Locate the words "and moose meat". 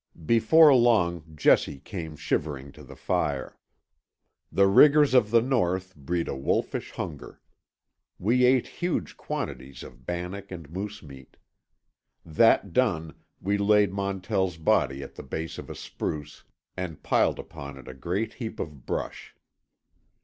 10.51-11.37